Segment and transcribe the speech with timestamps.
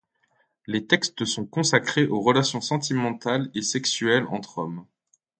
[0.65, 4.87] Les textes sont consacrés aux relations sentimentales et sexuelles entre hommes.